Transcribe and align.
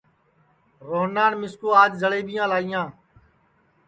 روہنان 0.87 1.31
مِسکُو 1.41 1.67
آج 1.81 1.91
جݪئٻیاں 2.01 2.47
لائیاں 2.51 2.85